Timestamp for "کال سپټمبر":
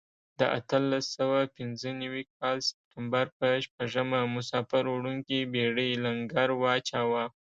2.37-3.25